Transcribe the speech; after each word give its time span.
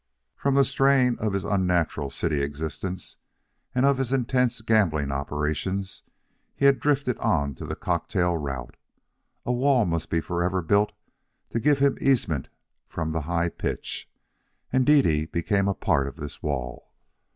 From 0.35 0.55
the 0.55 0.65
strain 0.65 1.15
of 1.19 1.33
his 1.33 1.45
unnatural 1.45 2.09
city 2.09 2.41
existence 2.41 3.17
and 3.75 3.85
of 3.85 3.99
his 3.99 4.11
intense 4.11 4.59
gambling 4.61 5.11
operations, 5.11 6.01
he 6.55 6.65
had 6.65 6.79
drifted 6.79 7.19
on 7.19 7.53
to 7.53 7.67
the 7.67 7.75
cocktail 7.75 8.35
route. 8.35 8.77
A 9.45 9.51
wall 9.51 9.85
must 9.85 10.09
forever 10.11 10.63
be 10.63 10.67
built 10.67 10.93
to 11.51 11.59
give 11.59 11.77
him 11.77 11.99
easement 12.01 12.47
from 12.87 13.11
the 13.11 13.21
high 13.29 13.49
pitch, 13.49 14.09
and 14.73 14.87
Dede 14.87 15.31
became 15.31 15.67
a 15.67 15.75
part 15.75 16.07
of 16.07 16.15
this 16.15 16.41
wall. 16.41 16.91